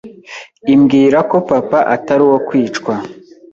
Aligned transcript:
imbwira 0.73 1.17
ko 1.29 1.37
papa 1.49 1.79
Atari 1.95 2.21
uwo 2.27 2.39
kwicwa 2.47 2.93